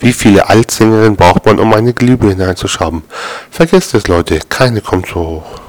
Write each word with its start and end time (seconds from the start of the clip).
Wie 0.00 0.14
viele 0.14 0.48
Altsängerinnen 0.48 1.16
braucht 1.16 1.44
man, 1.44 1.58
um 1.58 1.74
eine 1.74 1.92
Glühbirne 1.92 2.48
einzuschrauben? 2.48 3.02
Vergesst 3.50 3.92
es, 3.94 4.08
Leute, 4.08 4.38
keine 4.48 4.80
kommt 4.80 5.08
so 5.08 5.14
hoch. 5.14 5.60